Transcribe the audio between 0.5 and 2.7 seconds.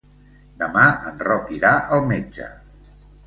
Demà en Roc irà al metge.